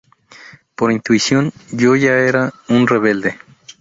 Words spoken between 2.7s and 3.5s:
rebelde.